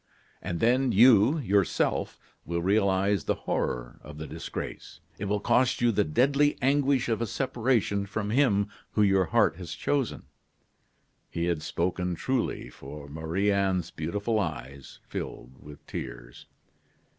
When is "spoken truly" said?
11.61-12.67